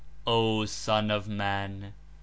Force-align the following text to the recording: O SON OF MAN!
O 0.25 0.65
SON 0.65 1.11
OF 1.11 1.27
MAN! 1.27 1.93